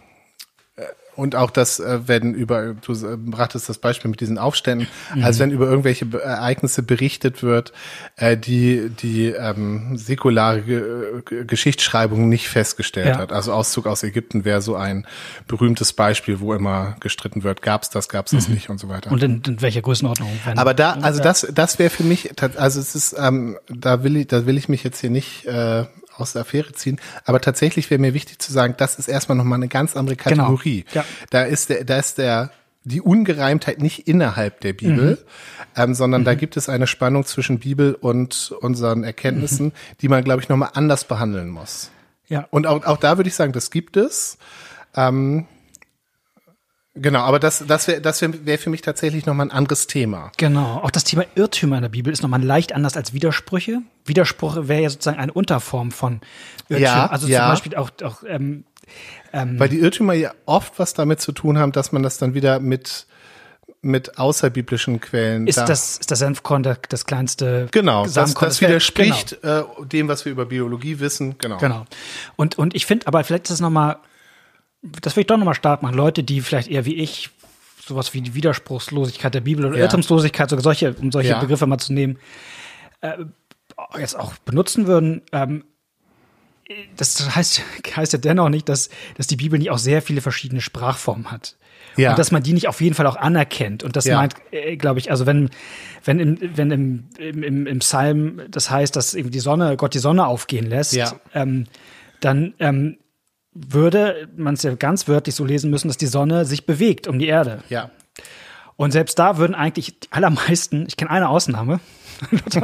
[1.21, 4.89] und auch das, äh, wenn über, du äh, brachtest das Beispiel mit diesen Aufständen,
[5.23, 7.73] als wenn über irgendwelche Ereignisse berichtet wird,
[8.17, 13.19] äh, die die ähm, säkulare Ge- Geschichtsschreibung nicht festgestellt Ja.
[13.19, 13.33] hat.
[13.33, 15.07] Also Auszug aus Ägypten wäre so ein
[15.47, 19.11] berühmtes Beispiel, wo immer gestritten wird, gab's das, gab's das nicht und so weiter.
[19.13, 20.31] Und in, in welcher Größenordnung?
[20.57, 24.27] Aber da, also das, das wäre für mich, also es ist, ähm, da will ich,
[24.29, 25.85] da will ich mich jetzt hier nicht äh,
[26.21, 27.01] aus der Affäre ziehen.
[27.25, 30.85] Aber tatsächlich wäre mir wichtig zu sagen, das ist erstmal nochmal eine ganz andere Kategorie.
[30.93, 31.05] Ja.
[31.31, 32.51] Da ist der, da ist der
[32.85, 35.19] die Ungereimtheit nicht innerhalb der Bibel,
[35.77, 40.41] ähm, sondern da gibt es eine Spannung zwischen Bibel und unseren Erkenntnissen, die man, glaube
[40.41, 41.91] ich, nochmal anders behandeln muss.
[42.29, 42.47] ja.
[42.51, 44.39] Und auch, auch da würde ich sagen, das gibt es.
[44.97, 45.47] Ähm,
[46.95, 50.33] genau, aber das, das wäre das wär, wär für mich tatsächlich nochmal ein anderes Thema.
[50.37, 50.81] Genau.
[50.83, 53.83] Auch das Thema Irrtümer in der Bibel ist nochmal leicht anders als Widersprüche.
[54.05, 56.21] Widersprüche wäre ja sozusagen eine Unterform von
[56.69, 56.83] Irrtümern.
[56.83, 57.41] Ja, also ja.
[57.41, 58.65] zum Beispiel auch, auch ähm,
[59.33, 62.61] Weil die Irrtümer ja oft was damit zu tun haben, dass man das dann wieder
[62.61, 63.07] mit,
[63.83, 65.47] mit außerbiblischen Quellen.
[65.47, 70.09] ist da, das, ist der Senfkorn der, das kleinste Genau, das, das widerspricht äh, dem,
[70.09, 71.37] was wir über Biologie wissen.
[71.39, 71.59] Genau.
[71.59, 71.75] Genau.
[71.75, 71.87] genau.
[72.37, 73.99] Und, und ich finde, aber vielleicht ist es nochmal,
[74.83, 75.95] das will ich doch nochmal stark machen.
[75.95, 77.31] Leute, die vielleicht eher wie ich
[77.85, 79.85] sowas wie die Widerspruchslosigkeit der Bibel oder Ja.
[79.85, 81.41] Irrtumslosigkeit, sogar solche, um solche Ja.
[81.41, 82.19] Begriffe mal zu nehmen,
[83.01, 83.17] äh,
[83.99, 85.23] jetzt auch benutzen würden.
[85.33, 85.65] Ähm,
[86.97, 87.63] das heißt,
[87.97, 91.57] heißt ja dennoch nicht, dass, dass die Bibel nicht auch sehr viele verschiedene Sprachformen hat.
[91.97, 92.11] Ja.
[92.11, 93.83] Und dass man die nicht auf jeden Fall auch anerkennt.
[93.83, 94.17] Und das Ja.
[94.19, 95.51] meint, äh, glaube ich, also wenn,
[96.05, 99.99] wenn, im, wenn im, im, im, Psalm das heißt, dass eben die Sonne, Gott die
[99.99, 101.19] Sonne aufgehen lässt, Ja.
[101.35, 101.67] ähm,
[102.21, 102.99] dann ähm,
[103.53, 107.19] würde man es ja ganz wörtlich so lesen müssen, dass die Sonne sich bewegt um
[107.19, 107.63] die Erde.
[107.69, 107.91] Ja.
[108.77, 111.81] Und selbst da würden eigentlich die allermeisten, ich kenne eine Ausnahme,
[112.31, 112.61] die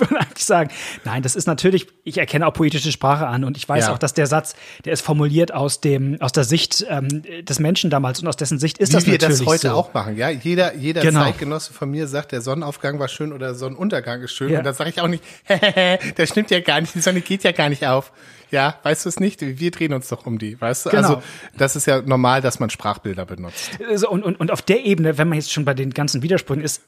[0.00, 0.70] würden eigentlich sagen,
[1.04, 3.92] nein, das ist natürlich, ich erkenne auch poetische Sprache an und ich weiß Ja.
[3.92, 7.90] auch, dass der Satz, der ist formuliert aus dem, aus der Sicht ähm, des Menschen
[7.90, 9.74] damals und aus dessen Sicht ist Wie das wir natürlich das heute so.
[9.74, 10.30] auch machen, ja.
[10.30, 11.22] Jeder, jeder Genau.
[11.24, 14.50] Zeitgenosse von mir sagt, der Sonnenaufgang war schön oder Sonnenuntergang ist schön.
[14.50, 14.58] Ja.
[14.58, 15.22] Und da sage ich auch nicht,
[16.16, 18.12] das stimmt ja gar nicht, die Sonne geht ja gar nicht auf.
[18.50, 19.40] Ja, weißt du es nicht?
[19.40, 20.90] Wir drehen uns doch um die, weißt du?
[20.90, 21.08] Genau.
[21.16, 21.22] Also,
[21.56, 23.70] das ist ja normal, dass man Sprachbilder benutzt.
[23.94, 26.62] So, und, und, und auf der Ebene, wenn man jetzt schon bei den ganzen Widersprüchen
[26.62, 26.82] ist,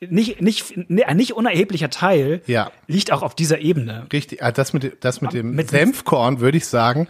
[0.00, 0.74] nicht, nicht,
[1.06, 2.70] ein nicht unerheblicher Teil Ja.
[2.86, 4.06] liegt auch auf dieser Ebene.
[4.12, 7.08] Richtig, ah, das mit, dem- das mit dem Mit- Senfkorn würde ich sagen,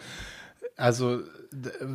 [0.77, 1.21] also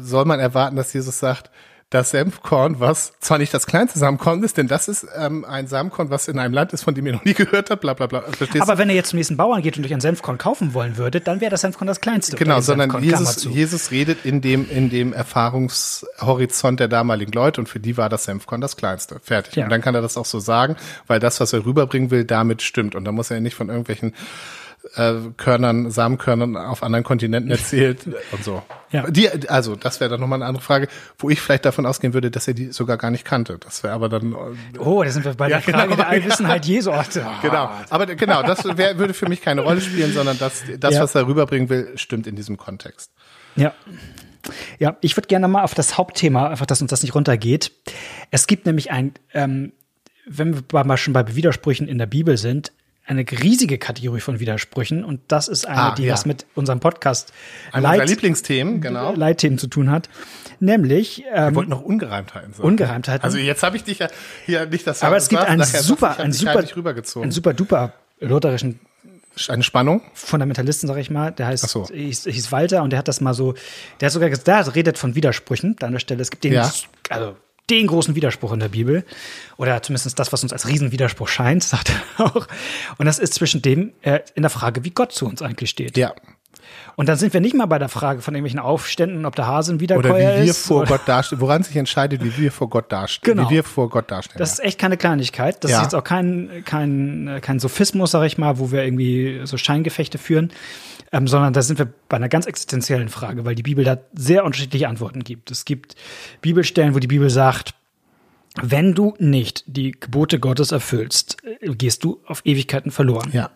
[0.02, 1.50] soll man erwarten, dass Jesus sagt,
[1.92, 6.10] das Senfkorn, was zwar nicht das kleinste Samenkorn ist, denn das ist ähm, ein Samenkorn,
[6.10, 8.22] was in einem Land ist, von dem ihr noch nie gehört habt, bla bla bla.
[8.22, 10.96] Verstehst Aber wenn er jetzt zum nächsten Bauern geht und euch ein Senfkorn kaufen wollen
[10.96, 12.38] würde, dann wäre das Senfkorn das kleinste.
[12.38, 13.44] Genau, sondern Senfkorn, Jesus.
[13.44, 18.24] Jesus redet in dem, in dem Erfahrungshorizont der damaligen Leute und für die war das
[18.24, 19.20] Senfkorn das kleinste.
[19.22, 19.58] Fertig.
[19.58, 19.66] Ja.
[19.66, 20.78] Und dann kann er das auch so sagen,
[21.08, 22.96] weil das, was er rüberbringen will, damit stimmt.
[22.96, 24.14] Und da muss er nicht von irgendwelchen
[24.96, 28.00] äh, Körnern, Samenkörnern auf anderen Kontinenten erzählt
[28.32, 28.64] und so.
[28.92, 29.10] Ja.
[29.10, 32.30] Die, also, das wäre dann nochmal eine andere Frage, wo ich vielleicht davon ausgehen würde,
[32.32, 33.58] dass er die sogar gar nicht kannte.
[33.60, 35.96] Das wäre aber dann, äh, Oh, da sind wir bei der Ja, Frage genau.
[35.96, 36.92] der Allwissenheit Jesu.
[36.92, 37.02] Oh,
[37.42, 37.70] genau.
[37.90, 41.02] Aber genau, das wär, würde für mich keine Rolle spielen, sondern das, das, Ja.
[41.04, 43.12] was er rüberbringen will, stimmt in diesem Kontext.
[43.56, 43.74] Ja.
[44.80, 47.72] Ja, ich würde gerne mal auf das Hauptthema, einfach, dass uns das nicht runtergeht.
[48.32, 49.72] Es gibt nämlich ein, ähm,
[50.26, 52.72] wenn wir mal schon bei Widersprüchen in der Bibel sind,
[53.12, 56.14] eine riesige Kategorie von Widersprüchen und das ist eine, Ah, die ja.
[56.14, 57.32] was mit unserem Podcast
[57.74, 59.14] Leit, Lieblingsthemen, genau.
[59.14, 60.10] Leitthemen zu tun hat,
[60.60, 62.68] nämlich Wir ähm, wollten noch Ungereimtheiten sagen.
[62.68, 63.24] Ungereimtheiten.
[63.24, 64.08] Also jetzt habe ich dich ja
[64.46, 66.64] hier nicht das aber es gibt einen super, einen super,
[67.22, 68.80] einen super duper lutherischen
[69.48, 70.02] Eine Spannung.
[70.14, 71.88] Fundamentalisten, sag ich mal, der heißt, so.
[71.88, 73.56] hieß, hieß Walter und der hat das mal so,
[74.00, 76.22] der hat sogar gesagt, der redet von Widersprüchen da an der Stelle.
[76.22, 76.72] Es gibt den, Ja.
[77.10, 77.36] also
[77.72, 79.06] den großen Widerspruch in der Bibel
[79.58, 82.48] oder zumindest das, was uns als Riesenwiderspruch scheint, sagt er auch.
[82.98, 85.98] Und das ist zwischen dem äh, in der Frage, wie Gott zu uns eigentlich steht.
[85.98, 86.14] Ja.
[86.96, 89.72] Und dann sind wir nicht mal bei der Frage von irgendwelchen Aufständen, ob der Hase
[89.72, 90.66] ein Oder Wiederkäuer wie wir ist.
[90.68, 93.36] vor oder- Gott dastehen, woran sich entscheidet, wie wir vor Gott dastehen.
[93.38, 93.50] Genau.
[93.50, 94.38] Wie wir vor Gott dastehen.
[94.40, 95.64] Das ist echt keine Kleinigkeit.
[95.64, 95.78] Das Ja.
[95.78, 100.18] ist jetzt auch kein, kein, kein Sophismus, sag ich mal, wo wir irgendwie so Scheingefechte
[100.18, 100.52] führen,
[101.12, 104.44] ähm, sondern da sind wir bei einer ganz existenziellen Frage, weil die Bibel da sehr
[104.46, 105.52] unterschiedliche Antworten gibt.
[105.52, 105.96] Es gibt
[106.42, 107.74] Bibelstellen, wo die Bibel sagt,
[108.62, 113.30] wenn du nicht die Gebote Gottes erfüllst, äh, gehst du auf Ewigkeiten verloren.
[113.34, 113.50] ja.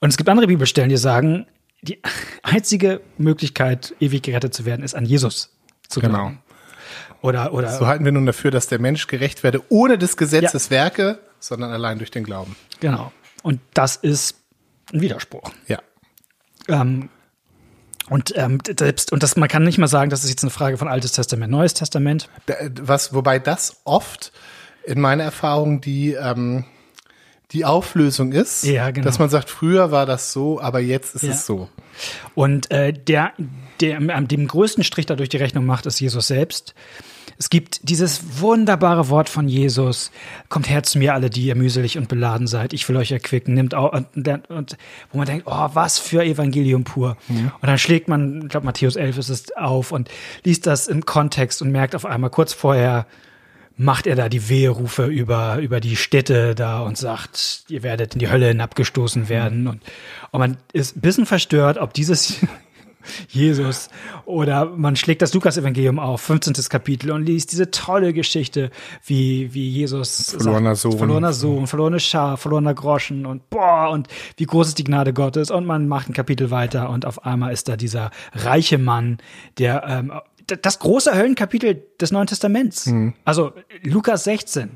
[0.00, 1.46] Und es gibt andere Bibelstellen, die sagen,
[1.82, 2.00] die
[2.42, 5.56] einzige Möglichkeit, ewig gerettet zu werden, ist an Jesus
[5.88, 6.14] zu Genau.
[6.18, 6.42] glauben.
[7.20, 10.70] Oder, oder So halten wir nun dafür, dass der Mensch gerecht werde, ohne des Gesetzes
[10.70, 12.54] Werke, sondern allein durch den Glauben.
[12.80, 13.12] Genau.
[13.42, 14.36] Und das ist
[14.92, 15.50] ein Widerspruch.
[15.66, 15.80] Ja.
[16.68, 17.08] Ähm,
[18.08, 20.78] und ähm, selbst, und das, man kann nicht mal sagen, das ist jetzt eine Frage
[20.78, 22.28] von Altes Testament, Neues Testament.
[22.46, 24.32] Da- Was, wobei das oft
[24.84, 26.64] in meiner Erfahrung die, ähm,
[27.52, 29.04] die Auflösung ist, Ja, genau.
[29.06, 31.30] dass man sagt, früher war das so, aber jetzt ist Ja.
[31.30, 31.68] es so.
[32.34, 33.32] Und äh, der,
[33.80, 36.74] der am dem größten Strich dadurch die Rechnung macht, ist Jesus selbst.
[37.40, 40.10] Es gibt dieses wunderbare Wort von Jesus,
[40.48, 43.54] kommt her zu mir alle, die ihr mühselig und beladen seid, ich will euch erquicken,
[43.54, 44.76] nimmt auch, und, und, und
[45.12, 47.16] wo man denkt, oh, was für Evangelium pur.
[47.28, 50.10] Und dann schlägt man, ich glaube Matthäus 11 ist es auf und
[50.44, 53.06] liest das im Kontext und merkt auf einmal kurz vorher,
[53.78, 58.18] macht er da die Weherufe über, über die Städte da und sagt, ihr werdet in
[58.18, 59.68] die Hölle hinabgestoßen werden.
[59.68, 59.82] Und,
[60.32, 62.40] und man ist ein bisschen verstört, ob dieses
[63.28, 63.88] Jesus
[64.26, 66.54] oder man schlägt das Lukas-Evangelium auf, 15.
[66.68, 68.70] Kapitel und liest diese tolle Geschichte,
[69.06, 70.98] wie, wie Jesus Verlorener Sohn.
[70.98, 75.52] verlorener Sohn, verlorene Schar, verlorener Groschen und boah, und wie groß ist die Gnade Gottes
[75.52, 79.18] und man macht ein Kapitel weiter und auf einmal ist da dieser reiche Mann,
[79.56, 80.12] der ähm,
[80.56, 82.86] das große Höllenkapitel des Neuen Testaments.
[82.86, 83.14] Mhm.
[83.24, 84.70] Also Lukas 16.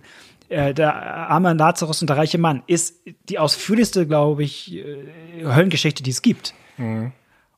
[0.48, 6.02] äh, Der arme Lazarus und der reiche Mann ist die ausführlichste, glaube ich, äh, Höllengeschichte,
[6.02, 6.54] die es gibt.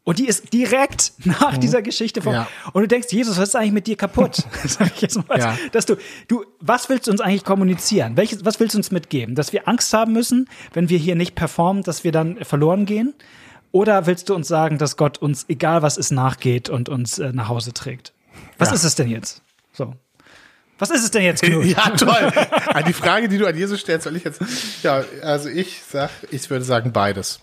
[0.07, 2.33] Und die ist direkt nach dieser Geschichte von.
[2.33, 2.39] Mhm.
[2.39, 2.49] Ja.
[2.73, 4.37] Und du denkst, Jesus, was ist eigentlich mit dir kaputt?
[4.65, 5.39] Sag ich jetzt mal.
[5.39, 5.59] Ja.
[5.73, 5.97] Dass du,
[6.29, 8.17] du, was willst du uns eigentlich kommunizieren?
[8.17, 9.35] Welches, was willst du uns mitgeben?
[9.35, 13.15] Dass wir Angst haben müssen, wenn wir hier nicht performen, dass wir dann verloren gehen?
[13.75, 17.33] Oder willst du uns sagen, dass Gott uns, egal was ist, nachgeht und uns äh,
[17.33, 18.13] nach Hause trägt?
[18.57, 18.77] Was Ja.
[18.77, 19.43] ist es denn jetzt?
[19.73, 19.95] So.
[20.79, 21.65] Was ist es denn jetzt, Knut?
[21.77, 22.33] Ja, toll.
[22.69, 24.41] An die Frage, die du an Jesus stellst, soll ich jetzt,
[24.85, 27.41] ja, also ich sag, ich würde sagen beides.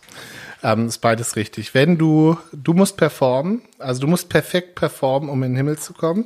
[0.63, 1.73] Ähm, ist beides richtig.
[1.73, 5.91] Wenn du, du musst performen, also du musst perfekt performen, um in den Himmel zu
[5.93, 6.25] kommen.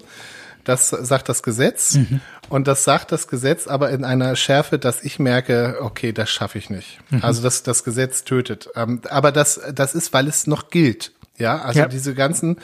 [0.65, 1.95] Das sagt das Gesetz.
[1.95, 2.19] Mhm.
[2.49, 6.58] Und das sagt das Gesetz aber in einer Schärfe, dass ich merke, okay, das schaffe
[6.58, 6.99] ich nicht.
[7.10, 7.23] Mhm.
[7.23, 8.69] Also das, das Gesetz tötet.
[8.75, 11.13] Ähm, aber das, das ist, weil es noch gilt.
[11.38, 11.88] Ja, also ja.
[11.88, 12.58] diese ganzen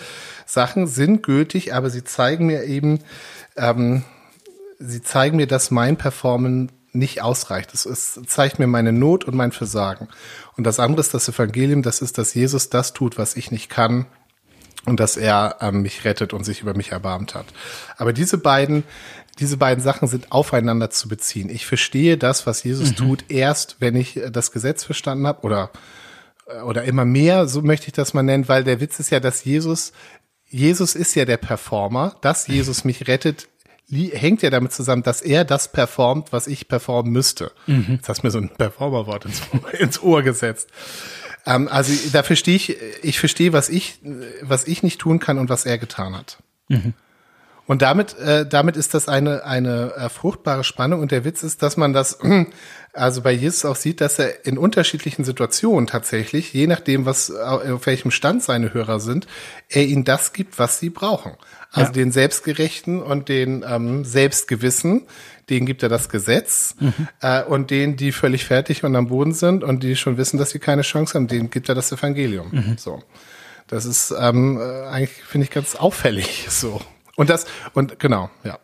[0.45, 2.99] Sachen sind gültig, aber sie zeigen mir eben,
[3.57, 4.03] ähm,
[4.79, 7.73] sie zeigen mir, dass mein Performen nicht ausreicht.
[7.73, 10.07] Es, es zeigt mir meine Not und mein Versagen.
[10.57, 13.69] Und das andere ist das Evangelium, das ist, dass Jesus das tut, was ich nicht
[13.69, 14.05] kann
[14.85, 17.45] und dass er ähm, mich rettet und sich über mich erbarmt hat.
[17.97, 18.83] Aber diese beiden,
[19.39, 21.49] diese beiden Sachen sind aufeinander zu beziehen.
[21.49, 22.95] Ich verstehe das, was Jesus mhm.
[22.95, 25.71] tut, erst wenn ich das Gesetz verstanden habe oder
[26.47, 29.19] äh, oder immer mehr, so möchte ich das mal nennen, weil der Witz ist ja,
[29.19, 29.93] dass Jesus
[30.51, 33.47] Jesus ist ja der Performer, dass Jesus mich rettet,
[33.89, 37.53] hängt ja damit zusammen, dass er das performt, was ich performen müsste.
[37.67, 37.85] Mhm.
[37.95, 39.41] Jetzt hast du mir so ein Performerwort ins,
[39.79, 40.69] ins Ohr gesetzt.
[41.45, 43.99] Ähm, also da verstehe ich, ich verstehe, was ich,
[44.41, 46.37] was ich nicht tun kann und was er getan hat.
[46.67, 46.93] Mhm.
[47.67, 50.99] Und damit, äh, damit ist das eine, eine äh, fruchtbare Spannung.
[50.99, 52.19] Und der Witz ist, dass man das
[52.93, 57.85] also bei Jesus auch sieht, dass er in unterschiedlichen Situationen tatsächlich, je nachdem, was auf
[57.85, 59.27] welchem Stand seine Hörer sind,
[59.69, 61.37] er ihnen das gibt, was sie brauchen.
[61.71, 61.93] Also ja.
[61.93, 65.07] den Selbstgerechten und den ähm, Selbstgewissen,
[65.51, 66.75] denen gibt er das Gesetz.
[66.79, 67.07] Mhm.
[67.21, 70.49] Äh, und denen, die völlig fertig und am Boden sind und die schon wissen, dass
[70.49, 72.47] sie keine Chance haben, denen gibt er das Evangelium.
[72.51, 72.77] Mhm.
[72.77, 73.03] So.
[73.67, 76.81] Das ist ähm, äh, eigentlich, finde ich, ganz auffällig so.
[77.15, 78.57] Und das, und genau, ja.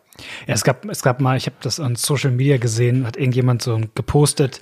[0.48, 3.62] Ja, es gab, es gab mal, ich habe das an Social Media gesehen, hat irgendjemand
[3.62, 4.60] so gepostet,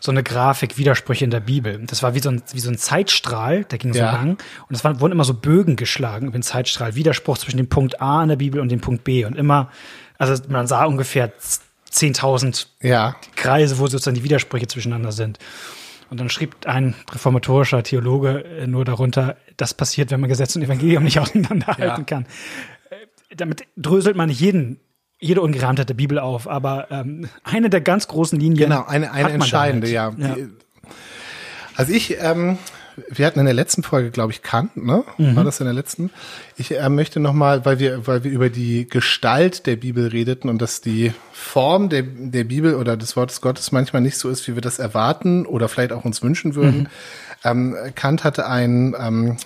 [0.00, 1.80] so eine Grafik, Widersprüche in der Bibel.
[1.86, 4.12] Das war wie so ein, wie so ein Zeitstrahl, der ging so ja.
[4.12, 4.36] lang.
[4.68, 6.94] Und es wurden immer so Bögen geschlagen über den Zeitstrahl.
[6.94, 9.24] Widerspruch zwischen dem Punkt A in der Bibel und dem Punkt B.
[9.24, 9.70] Und immer,
[10.18, 11.32] also man sah ungefähr
[11.92, 13.16] 10.000 ja.
[13.36, 15.38] Kreise, wo sozusagen die Widersprüche zwischeneinander sind.
[16.10, 20.62] Und dann schrieb ein reformatorischer Theologe äh, nur darunter, das passiert, wenn man Gesetz und
[20.62, 22.04] Evangelium nicht auseinanderhalten ja.
[22.04, 22.26] kann.
[22.90, 24.80] Äh, damit dröselt man nicht jeden
[25.20, 28.68] jede Ungereimtheit der Bibel auf, aber ähm, eine der ganz großen Linien.
[28.68, 30.12] Genau, eine, eine entscheidende, ja.
[30.16, 30.36] ja.
[31.74, 32.58] Also ich, ähm,
[33.08, 35.04] wir hatten in der letzten Folge, glaube ich, Kant, ne?
[35.16, 35.36] Mhm.
[35.36, 36.10] War das in der letzten?
[36.56, 40.60] Ich äh, möchte nochmal, weil wir, weil wir über die Gestalt der Bibel redeten und
[40.60, 44.54] dass die Form der, der Bibel oder des Wortes Gottes manchmal nicht so ist, wie
[44.54, 46.80] wir das erwarten oder vielleicht auch uns wünschen würden.
[46.80, 46.86] Mhm.
[47.44, 49.36] Ähm, Kant hatte einen ähm,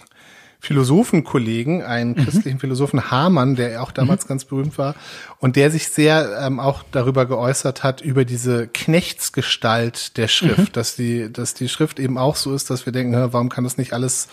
[0.64, 2.24] Philosophenkollegen, einen mhm.
[2.24, 4.28] christlichen Philosophen Hamann, der auch damals mhm.
[4.28, 4.94] ganz berühmt war
[5.40, 10.72] und der sich sehr ähm, auch darüber geäußert hat über diese Knechtsgestalt der Schrift, mhm.
[10.72, 13.76] dass die, dass die Schrift eben auch so ist, dass wir denken, warum kann das
[13.76, 14.28] nicht alles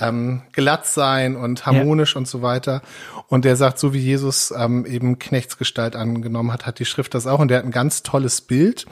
[0.00, 2.18] ähm, glatt sein und harmonisch ja.
[2.18, 2.82] und so weiter.
[3.28, 7.26] Und der sagt, so wie Jesus ähm, eben Knechtsgestalt angenommen hat, hat die Schrift das
[7.26, 7.38] auch.
[7.38, 8.86] Und der hat ein ganz tolles Bild.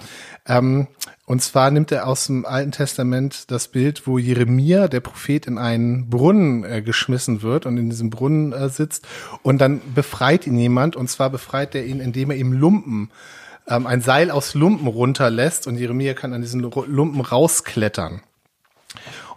[0.47, 0.89] Ähm,
[1.27, 5.59] und zwar nimmt er aus dem Alten Testament das Bild, wo Jeremia, der Prophet, in
[5.59, 9.07] einen Brunnen äh, geschmissen wird und in diesem Brunnen äh, sitzt.
[9.43, 10.97] Und dann befreit ihn jemand.
[10.97, 13.11] Und zwar befreit er ihn, indem er ihm Lumpen
[13.69, 18.23] ähm, ein Seil aus Lumpen runterlässt und Jeremia kann an diesen Lumpen rausklettern.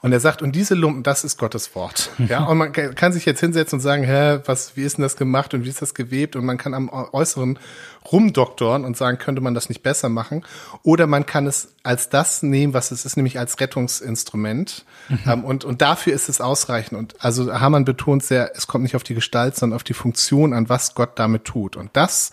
[0.06, 2.12] Und er sagt, und diese Lumpen, das ist Gottes Wort.
[2.30, 5.18] Ja, und man kann sich jetzt hinsetzen und sagen, hä, was, wie ist denn das
[5.18, 6.36] gemacht und wie ist das gewebt?
[6.36, 7.58] Und man kann am Äußeren
[8.12, 10.46] rumdoktoren und sagen, könnte man das nicht besser machen?
[10.84, 14.86] Oder man kann es als das nehmen, was es ist, nämlich als Rettungsinstrument.
[15.10, 15.20] Mhm.
[15.26, 17.00] Ähm, und, und dafür ist es ausreichend.
[17.00, 20.54] Und also Hamann betont sehr, es kommt nicht auf die Gestalt, sondern auf die Funktion,
[20.54, 21.78] an was Gott damit tut.
[21.78, 22.30] Und das,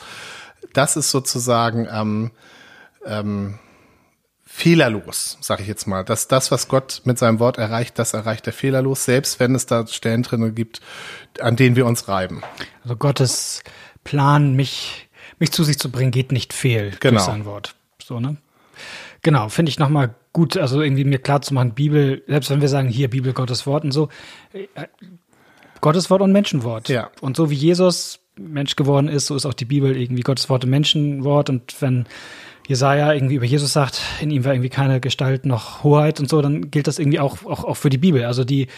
[0.74, 2.32] das ist sozusagen, ähm,
[3.06, 3.58] ähm,
[4.54, 6.04] fehlerlos, sage ich jetzt mal.
[6.04, 9.64] Dass das, was Gott mit seinem Wort erreicht, das erreicht er fehlerlos, selbst wenn es
[9.64, 10.82] da Stellen drin gibt,
[11.40, 12.42] an denen wir uns reiben.
[12.84, 13.62] Also Gottes
[14.04, 17.16] Plan, mich, mich zu sich zu bringen, geht nicht fehl genau.
[17.16, 17.74] durch sein Wort.
[18.02, 18.36] So, ne?
[19.22, 22.68] Genau, finde ich nochmal gut, also irgendwie mir klar zu machen, Bibel, selbst wenn wir
[22.68, 24.10] sagen, hier Bibel, Gottes Wort und so,
[24.52, 24.66] äh,
[25.80, 26.88] Gottes Wort und Menschenwort.
[26.88, 27.10] Ja.
[27.22, 30.64] Und so wie Jesus Mensch geworden ist, so ist auch die Bibel irgendwie Gottes Wort
[30.64, 31.48] und Menschenwort.
[31.48, 32.06] Und wenn
[32.66, 36.40] Jesaja irgendwie über Jesus sagt, in ihm war irgendwie keine Gestalt noch Hoheit und so,
[36.42, 38.24] dann gilt das irgendwie auch, auch, auch für die Bibel.
[38.24, 38.68] Also die,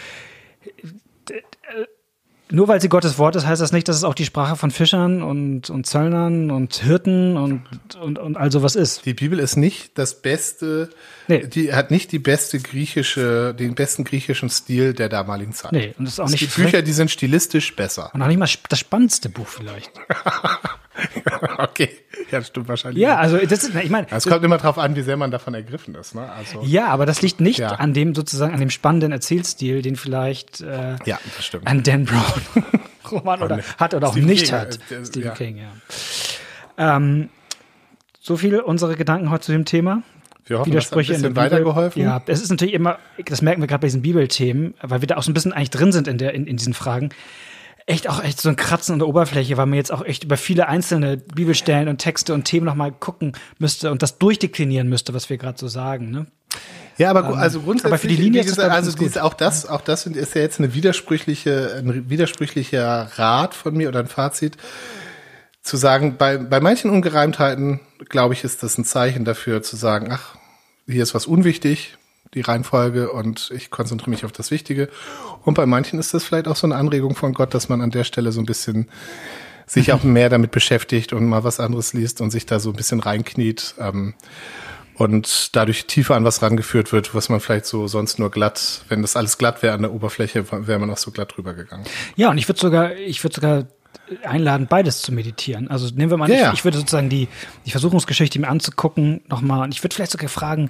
[2.51, 4.69] nur weil sie Gottes Wort ist, heißt das nicht, dass es auch die Sprache von
[4.69, 7.63] Fischern und, und Zöllnern und Hirten und,
[7.99, 9.05] und, und all sowas ist.
[9.05, 10.89] Die Bibel ist nicht das beste,
[11.27, 11.47] nee.
[11.47, 15.71] die hat nicht die beste griechische, den besten griechischen Stil der damaligen Zeit.
[15.71, 16.41] Nee, und es ist auch nicht.
[16.41, 18.11] Die Bücher, die sind stilistisch besser.
[18.13, 19.91] Und auch nicht mal das spannendste Buch vielleicht.
[21.57, 21.89] okay,
[22.31, 23.01] ja, das stimmt wahrscheinlich.
[23.01, 25.53] Ja, also das ist, ich meine, es kommt immer darauf an, wie sehr man davon
[25.53, 26.15] ergriffen ist.
[26.15, 26.29] Ne?
[26.31, 27.69] Also, ja, aber das liegt nicht ja.
[27.69, 31.67] an dem sozusagen an dem spannenden Erzählstil, den vielleicht äh, ja, das stimmt.
[31.67, 32.63] an Dan Brown
[33.11, 34.79] Roman oder hat oder auch Stephen nicht King, hat.
[34.91, 35.33] Äh, Stephen ja.
[35.33, 35.71] King, ja.
[36.77, 37.29] Ähm,
[38.19, 40.01] so viel unsere Gedanken heute zu dem Thema.
[40.45, 42.01] Wir hoffen, Widersprüche das hat ein in bisschen weitergeholfen.
[42.01, 45.17] Ja, es ist natürlich immer, das merken wir gerade bei diesen Bibelthemen, weil wir da
[45.17, 47.09] auch so ein bisschen eigentlich drin sind in, der, in, in diesen Fragen.
[47.87, 50.37] Echt auch echt so ein Kratzen an der Oberfläche, weil man jetzt auch echt über
[50.37, 55.29] viele einzelne Bibelstellen und Texte und Themen nochmal gucken müsste und das durchdeklinieren müsste, was
[55.29, 56.09] wir gerade so sagen.
[56.09, 56.25] Ne?
[56.97, 58.97] Ja, aber gu- also grundsätzlich, Ähm, aber für die Linie wie ist das, gesagt, also
[58.97, 63.89] dies, auch das, auch das ist ja jetzt eine widersprüchliche, ein widersprüchlicher Rat von mir
[63.89, 64.57] oder ein Fazit
[65.61, 70.09] zu sagen, bei, bei manchen Ungereimtheiten, glaube ich, ist das ein Zeichen dafür zu sagen,
[70.11, 70.35] ach,
[70.87, 71.97] hier ist was unwichtig,
[72.35, 74.89] die Reihenfolge und ich konzentriere mich auf das Wichtige.
[75.43, 77.91] Und bei manchen ist das vielleicht auch so eine Anregung von Gott, dass man an
[77.91, 78.89] der Stelle so ein bisschen
[79.65, 82.75] sich auch mehr damit beschäftigt und mal was anderes liest und sich da so ein
[82.75, 83.75] bisschen reinkniet.
[83.79, 84.13] Ähm,
[84.97, 89.01] und dadurch tiefer an was rangeführt wird, was man vielleicht so sonst nur glatt, wenn
[89.01, 91.83] das alles glatt wäre an der Oberfläche, wäre man auch so glatt drüber gegangen.
[92.15, 93.63] Ja, und ich würde sogar, ich würde sogar
[94.23, 95.67] einladen, beides zu meditieren.
[95.69, 96.53] Also nehmen wir mal, Ja, ich, ja.
[96.53, 97.27] ich würde sozusagen die,
[97.65, 99.63] die Versuchungsgeschichte mir anzugucken nochmal.
[99.63, 100.69] Und ich würde vielleicht sogar fragen,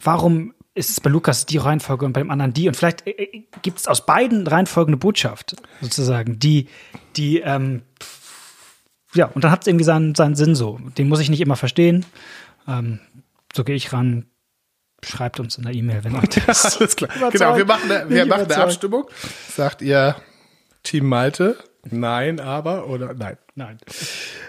[0.00, 2.68] warum ist es bei Lukas die Reihenfolge und beim anderen die?
[2.68, 6.68] Und vielleicht äh, gibt es aus beiden Reihenfolgen eine Botschaft, sozusagen, die,
[7.16, 7.82] die, ähm,
[9.14, 10.78] ja, und dann hat es irgendwie seinen, seinen Sinn so.
[10.98, 12.04] Den muss ich nicht immer verstehen.
[12.68, 13.00] Ähm,
[13.54, 14.26] so gehe ich ran.
[15.02, 17.10] Schreibt uns in der E-Mail, wenn euch das Alles klar.
[17.16, 17.32] Überzeugt.
[17.32, 18.56] Genau, wir machen eine, wir machen eine.
[18.56, 19.08] Abstimmung.
[19.48, 20.16] Sagt ihr
[20.82, 21.56] Team Malte?
[21.84, 23.38] Nein, aber oder nein.
[23.58, 23.78] Nein.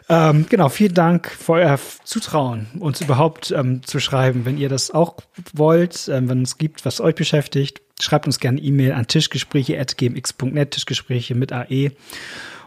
[0.09, 4.43] Ähm, genau, vielen Dank für euer Zutrauen, uns überhaupt ähm, zu schreiben.
[4.43, 5.15] Wenn ihr das auch
[5.53, 11.35] wollt, ähm, wenn es gibt, was euch beschäftigt, schreibt uns gerne E-Mail an tischgespräche.gmx.net, Tischgespräche
[11.35, 11.91] mit AE.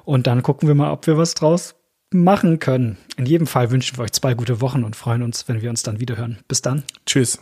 [0.07, 1.74] Und dann gucken wir mal, ob wir was draus
[2.11, 2.96] machen können.
[3.18, 5.83] In jedem Fall wünschen wir euch zwei gute Wochen und freuen uns, wenn wir uns
[5.83, 6.38] dann wieder hören.
[6.48, 6.85] Bis dann.
[7.05, 7.38] Tschüss.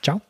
[0.00, 0.20] Ciao.